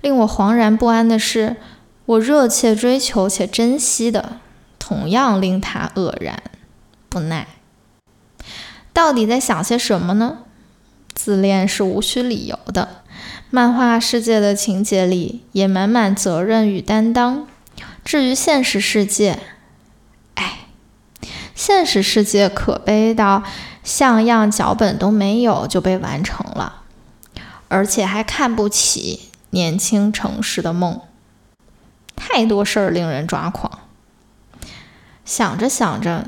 [0.00, 1.56] 令我惶然不安的是。
[2.04, 4.40] 我热切追求且珍惜的，
[4.76, 6.42] 同样令他愕然
[7.08, 7.46] 不耐。
[8.92, 10.38] 到底在想些什么呢？
[11.14, 13.02] 自恋是无需理由的，
[13.50, 17.46] 漫画世界的情节里也满满责任与担当。
[18.04, 19.38] 至于现实世界，
[20.34, 20.66] 哎，
[21.54, 23.42] 现实世界可悲到
[23.84, 26.82] 像样脚本都没有就被完成了，
[27.68, 31.00] 而且还看不起年轻城市的梦。
[32.14, 33.80] 太多事儿令人抓狂。
[35.24, 36.26] 想着想着，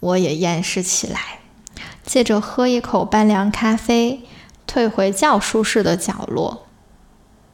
[0.00, 1.40] 我也厌世起来。
[2.04, 4.24] 借着喝一口半凉咖啡，
[4.66, 6.66] 退回较舒适的角落。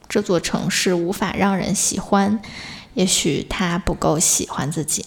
[0.08, 2.40] 这座城市无法让人喜欢，
[2.98, 5.06] 也许他不够喜欢自己。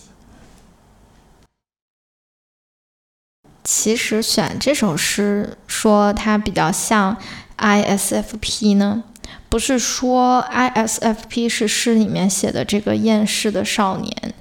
[3.65, 7.17] 其实选这首诗说它比较像
[7.57, 9.03] ISFP 呢，
[9.49, 14.33] 不是说 ISFP 是诗里面写的这个厌世的少年，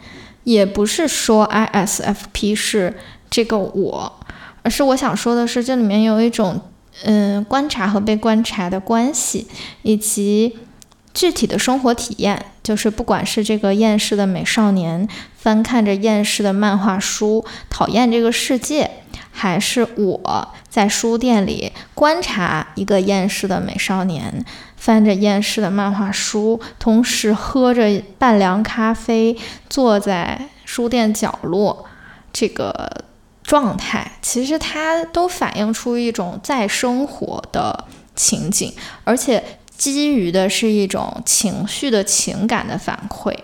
[0.44, 2.96] 也不是说 ISFP 是
[3.28, 4.20] 这个我。
[4.62, 6.60] 而是我想说的是，这里面有一种，
[7.02, 9.48] 嗯，观察和被观察的关系，
[9.82, 10.56] 以及
[11.12, 12.46] 具体的生活体验。
[12.70, 18.88] 就是不管是这个厌世的美少年翻看着厌世的漫画书，讨厌这个世界，
[19.32, 24.44] 还是我在书店里观察一个厌世的美少年
[24.76, 29.36] 翻着厌世的漫画书，同时喝着半凉咖啡，
[29.68, 31.86] 坐在书店角落，
[32.32, 33.04] 这个。
[33.42, 39.42] 状态其实它都反映出一种在生活的情景，而且
[39.80, 43.34] 基于的是一种情绪的情感的反馈，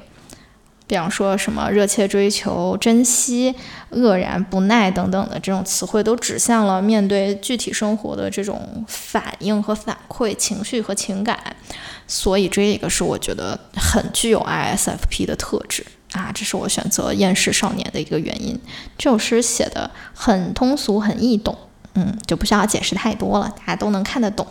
[0.86, 3.54] 比方说什么热切追求、珍惜、
[3.92, 11.56] 愕然、不耐等等的这种词汇，都指向了面对具体生活的这种反应和反馈情绪和情感，
[12.06, 15.86] 所以这个是我觉得很具有 ISFP 的特质。
[16.12, 18.60] 啊，这是我选择厌世少年的一个原因。
[18.98, 21.56] 这首诗写的很通俗，很易懂，
[21.94, 24.46] 嗯，就不需要解释太多了，大家都能看得懂。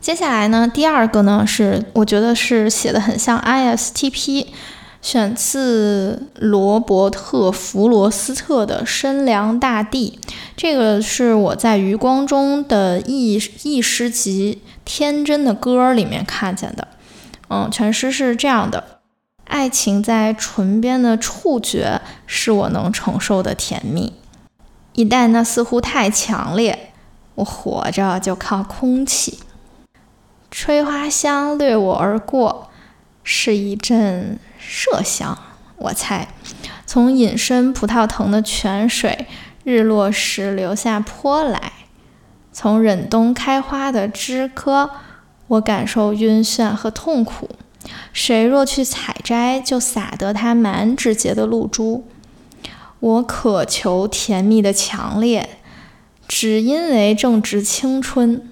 [0.00, 4.46] 接下来呢，第二个呢是我觉得是写的很像 ISTP，
[5.02, 10.18] 选自罗伯特·弗罗斯特的《深凉大地》。
[10.56, 13.34] 这个是我在余光中的译
[13.64, 16.88] 译诗集《天真的歌》里面看见的。
[17.50, 19.00] 嗯，全诗是这样的：
[19.46, 24.12] 爱情在唇边的触觉是我能承受的甜蜜，
[24.94, 26.92] 一旦那似乎太强烈，
[27.34, 29.40] 我活着就靠空气。
[30.50, 32.70] 吹花香掠我而过，
[33.22, 35.38] 是一阵麝香。
[35.76, 36.28] 我猜，
[36.86, 39.26] 从隐身葡萄藤的泉水，
[39.62, 41.72] 日落时流下坡来，
[42.52, 44.90] 从忍冬开花的枝柯。
[45.46, 47.48] 我感受晕眩和痛苦，
[48.12, 52.06] 谁若去采摘，就洒得它满指节的露珠。
[53.00, 55.48] 我渴求甜蜜的强烈，
[56.26, 58.50] 只因为正值青春。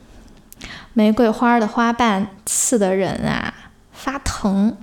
[0.96, 3.52] 玫瑰花的花瓣刺得人啊
[3.92, 4.78] 发疼，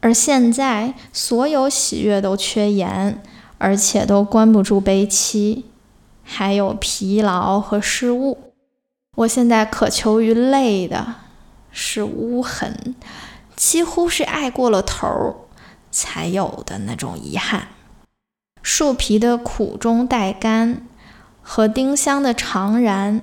[0.00, 3.22] 而现在所有喜悦都缺盐，
[3.58, 5.66] 而且都关不住悲戚，
[6.24, 8.52] 还有疲劳和失误。
[9.16, 11.16] 我现在渴求于累的。
[11.70, 12.96] 是污痕，
[13.54, 15.36] 几乎是爱过了头儿
[15.90, 17.68] 才有的那种遗憾。
[18.62, 20.88] 树皮的苦中带甘，
[21.42, 23.20] 和丁香的长然，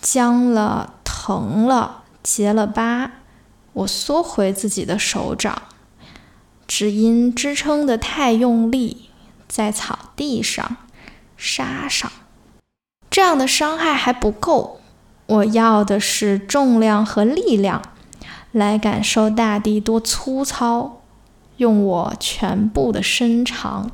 [0.00, 0.94] 僵了，
[1.28, 3.10] 疼了，结了疤。
[3.74, 5.60] 我缩回自己的手掌，
[6.66, 9.10] 只因支撑的太用力，
[9.46, 10.78] 在草地上、
[11.36, 12.10] 沙上，
[13.10, 14.80] 这样的伤害还不够。
[15.26, 17.82] 我要的是重量和力量，
[18.50, 21.02] 来感受大地多粗糙，
[21.58, 23.90] 用我全部的身长。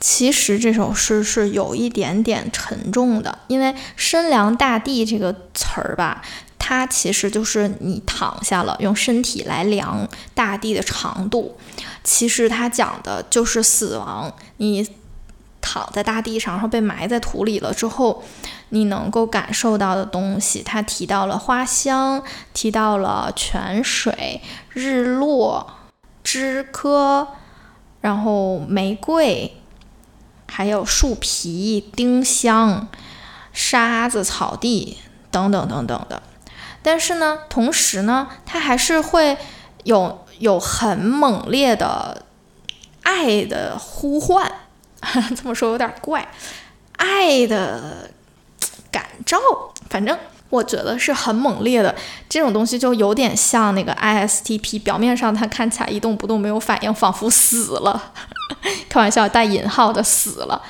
[0.00, 6.22] 其实这首诗是有一点点沉重的，因为“深凉大地”这个词儿吧，
[6.58, 11.56] 它其实就是你躺下了，用身体来量大地的长度。
[12.02, 14.88] 其实它讲的就是死亡，你。
[15.60, 18.22] 躺在大地上，然后被埋在土里了之后，
[18.70, 22.22] 你能够感受到的东西，他提到了花香，
[22.54, 24.40] 提到了泉水、
[24.72, 25.74] 日落、
[26.22, 27.26] 枝柯，
[28.00, 29.56] 然后玫瑰，
[30.46, 32.88] 还有树皮、丁香、
[33.52, 34.96] 沙子、草地
[35.30, 36.22] 等等等等的。
[36.82, 39.36] 但是呢，同时呢，他还是会
[39.84, 42.24] 有有很猛烈的
[43.02, 44.50] 爱的呼唤。
[45.36, 46.28] 这么说有点怪，
[46.96, 48.10] 爱的
[48.90, 49.38] 感召，
[49.88, 50.18] 反正
[50.50, 51.94] 我觉得是很猛烈的。
[52.28, 58.12] 这种东西就有点像那个 ISTP，表面上他看起来一动不动，没有反应，仿佛死了。
[58.88, 60.62] 开玩笑，带引号的死了。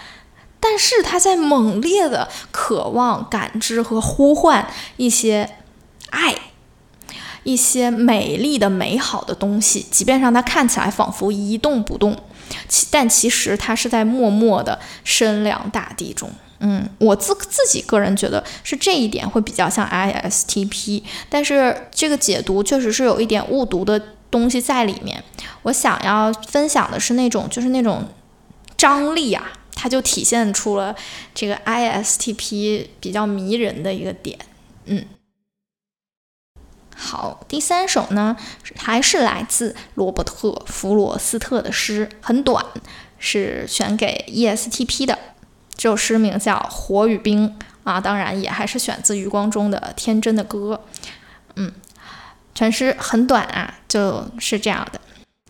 [0.60, 5.57] 但是他在猛烈的渴望、感知和呼唤一些
[6.10, 6.34] 爱，
[7.44, 12.16] 一些美丽的、美好的东西，即便让它看起来仿佛一动不动，
[12.68, 16.30] 其但其实它是在默默的深凉大地中。
[16.60, 25.22] 嗯，我自自己个人觉得是这一点会比较像 ISTP，但是这个解读确实是有一点误读的东西在里面。
[25.62, 28.04] 我想要分享的是那种就是那种
[28.76, 30.92] 张力啊，它就体现出了
[31.32, 34.36] 这个 ISTP 比较迷人的一个点。
[34.86, 35.04] 嗯，
[37.00, 38.36] 好，第三首呢
[38.76, 42.64] 还是来自罗伯特·弗罗斯特的诗，很短，
[43.20, 45.16] 是选给 ESTP 的。
[45.76, 47.48] 这首诗名叫《火与冰》
[47.84, 50.80] 啊，当然也还是选自余光中的《天真的歌》。
[51.54, 51.72] 嗯，
[52.52, 55.00] 全诗很短啊，就是这样的。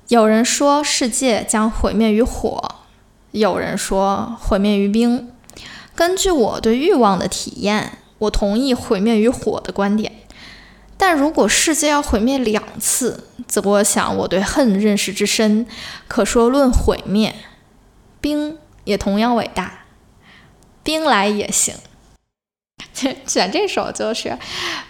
[0.09, 2.63] 有人说世界将毁灭于火，
[3.31, 5.33] 有人说毁灭于冰。
[5.95, 10.13] 根据我对欲望的体验，我同意毁灭于火的观点。
[10.99, 15.65] 但如果世界要毁灭两次，则我想我对恨认识之深，
[16.09, 17.35] 可说论毁灭，
[18.21, 19.85] 冰也同样伟大。
[20.83, 21.75] 兵来也行，
[23.27, 24.37] 选这首就是，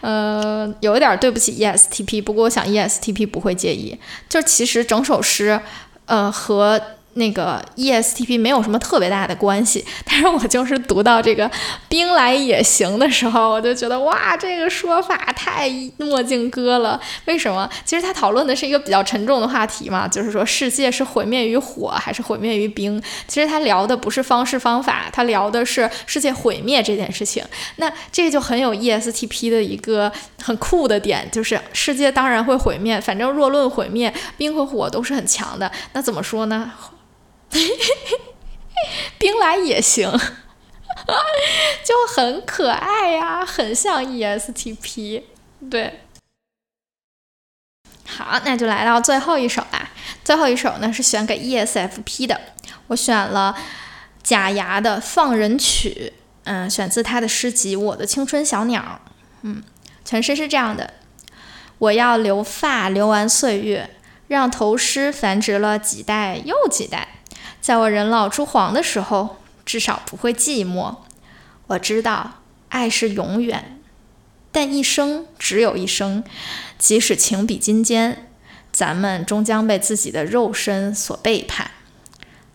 [0.00, 3.98] 呃，有一点对不起 ESTP，不过我想 ESTP 不会介意。
[4.28, 5.61] 就其实整首诗，
[6.06, 6.80] 呃，和。
[7.18, 11.50] 那个 ESTP 没有什么特别大的关系，但是我就是读到这个
[11.88, 16.98] “兵来也行”的时候，我就觉得哇，这个说法太墨镜哥了。
[17.26, 17.68] 为什么？
[17.84, 23.02] 其实他讨论的是一个比较沉重的话题嘛，就是说世界是毁灭于火还是毁灭于冰？
[23.26, 27.44] 其实他聊的不是方式方法，他聊的是世界毁灭这件事情。
[27.76, 30.10] 那这就很有 ESTP 的一个
[30.42, 35.70] 很酷的点，就是世界当然会毁灭，反正若论毁灭，冰和火都是很强的。
[35.92, 36.72] 那怎么说呢？
[39.18, 40.11] 兵来也行，
[41.84, 45.22] 就很可爱呀，很像 ESTP。
[45.70, 46.01] 对，
[48.07, 49.90] 好，那就来到最后一首啦。
[50.24, 52.40] 最后一首呢是选给 ESFP 的，
[52.88, 53.57] 我选了
[54.22, 56.12] 假牙的《放人曲》，
[56.44, 59.01] 嗯，选自他的诗集《我的青春小鸟》。
[59.42, 59.62] 嗯，
[60.05, 60.94] 全诗是这样的：
[61.78, 63.90] 我要留发，留完岁月，
[64.28, 67.17] 让头虱繁殖了几代又几代。
[67.61, 70.96] 在我人老珠黄的时候，至少不会寂寞。
[71.66, 72.40] 我知道
[72.70, 73.80] 爱是永远，
[74.50, 76.24] 但一生只有一生。
[76.78, 78.30] 即使情比金坚，
[78.72, 81.72] 咱们终将被自己的肉身所背叛。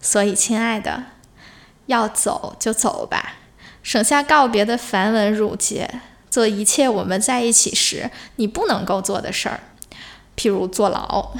[0.01, 1.04] 所以，亲爱的，
[1.86, 3.36] 要走就走吧，
[3.84, 9.60] 省下告别的繁文缛节，做一切我们在一起时你不能够做的事儿，
[10.36, 11.34] 譬如坐牢，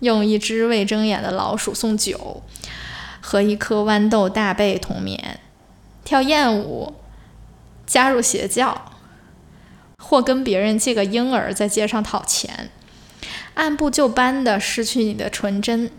[0.00, 2.42] 用一只未睁眼的老鼠送酒。
[3.26, 5.40] 和一颗豌豆大被同眠，
[6.04, 6.94] 跳艳舞，
[7.86, 8.92] 加入邪教，
[9.96, 12.68] 或跟别人借个婴儿在街上讨钱，
[13.54, 15.90] 按部就班的失去你的纯真，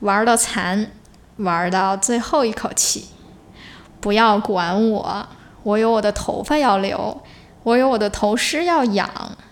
[0.00, 0.90] 玩到残，
[1.36, 3.06] 玩到最后一口气。
[4.00, 5.28] 不要管我，
[5.62, 7.22] 我有我的头发要留，
[7.62, 9.08] 我有我的头虱要养，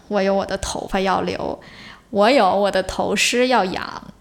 [0.09, 1.61] 我有我的头发要留，
[2.11, 4.13] 我有我的头虱要养。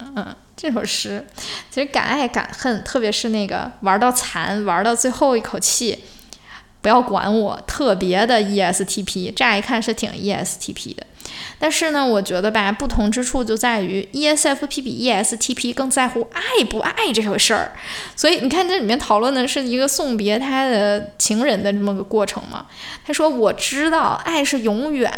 [0.00, 0.34] 嗯。
[0.62, 1.26] 这首诗
[1.70, 6.04] 其实敢爱敢恨，特别是那个玩到残，玩到最后一口气，
[6.82, 9.32] 不要管我，特别的 ESTP。
[9.32, 11.06] 乍一看是挺 ESTP 的，
[11.58, 17.72] 但是呢，我觉得吧，不同之处就在于 ESFP 比 ESTP 更在乎爱不爱这回事儿。
[18.14, 22.66] 所以你看，这里面讨论的是一个送别他的情人的这么个过程嘛。
[23.06, 25.10] 他说：“我知道爱是永远，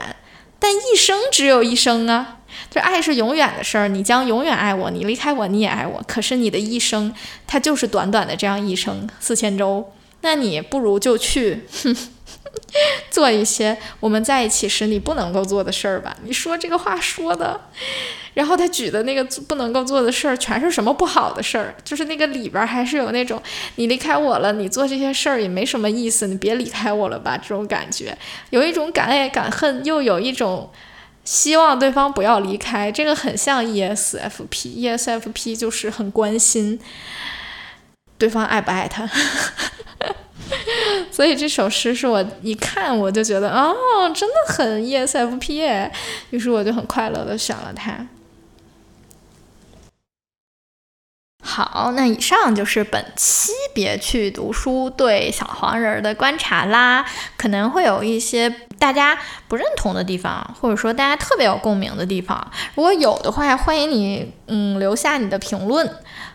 [0.60, 2.38] 但一生只有一生啊。”
[2.72, 6.02] 这爱是永远的事儿，你将永远爱我，你离开我你也爱我。
[6.08, 7.14] 可是你的一生，
[7.46, 9.92] 它就是短短的这样一生，四千周。
[10.22, 11.64] 那你不如就去
[13.10, 16.16] 做一些我们在一起时你不能够做的事儿吧。
[16.24, 17.60] 你说这个话说的，
[18.32, 21.74] 然后他举的那个不能够做的事儿，全是什么不好的事儿？
[21.84, 23.42] 就是那个里边还是有那种
[23.74, 27.36] 你离开我了，你做这些事儿也没什么意思，你别离开我了吧？
[27.36, 28.16] 这种感觉，
[28.48, 30.70] 有一种敢爱敢恨，又有一种。
[31.24, 36.78] 希望对方不要离开，这个很像 ESFP，ESFP 就是很关心
[38.18, 39.08] 对方爱不爱他，
[41.10, 43.74] 所以这首诗是我一看我就觉得哦，
[44.14, 45.90] 真的很 ESFP，
[46.30, 48.06] 于是我就很快乐的选了它。
[51.54, 57.04] 好，那以上就是本期别去读书对小黄人的观察啦。
[57.36, 58.48] 可能会有一些
[58.78, 62.50] 大家不认同的地方，或者说大家特别有共鸣的地方。
[62.74, 65.86] 如果有的话，欢迎你嗯留下你的评论。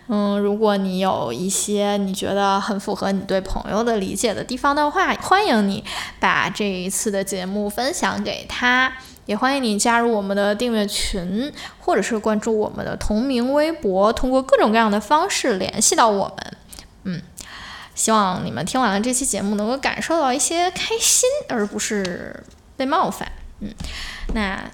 [0.08, 5.84] 嗯，如果你有一些你觉得很符合你对朋友的理解的地方的话，欢迎你
[6.20, 8.94] 把这一次的节目分享给他，
[9.28, 16.58] 也欢迎你加入我们的订阅群，或者是关注我们的同名微博，通过各种各样的方式联系到我们。
[17.04, 17.22] 嗯，
[17.94, 22.44] 希望你们听完了这期节目能够感受到一些开心，而不是
[22.76, 23.32] 被冒犯。
[23.60, 23.70] 嗯，
[24.34, 24.72] 那。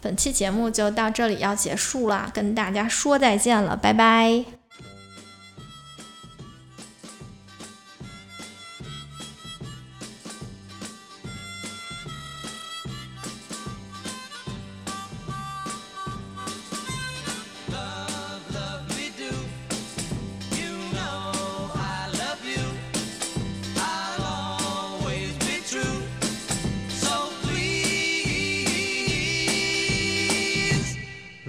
[0.00, 4.57] 本期节目就到这里要结束了，跟大家说再见了，拜拜。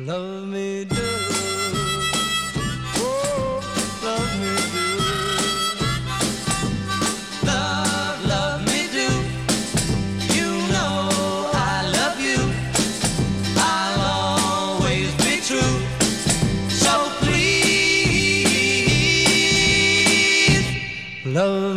[0.09, 0.95] Love me do.
[2.97, 3.61] Oh,
[4.03, 4.87] love me do.
[7.45, 9.07] Love, love me do.
[10.35, 10.97] You know
[11.53, 12.39] I love you.
[13.55, 14.01] I'll
[14.81, 15.77] always be true.
[16.69, 17.45] So please,
[21.23, 21.68] love.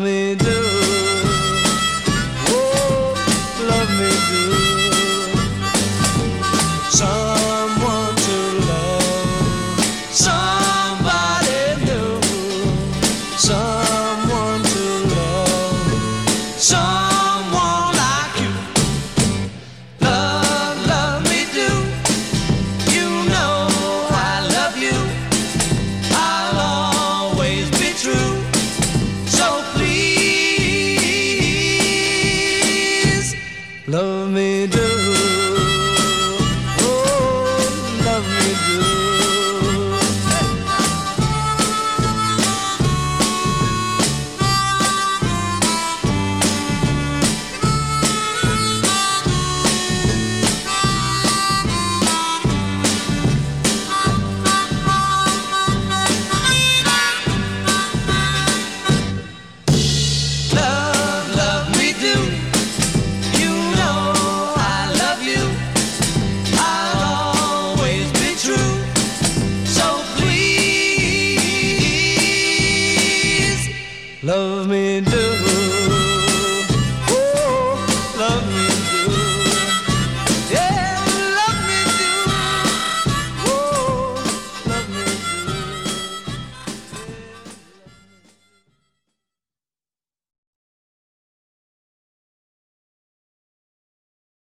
[16.62, 16.91] Some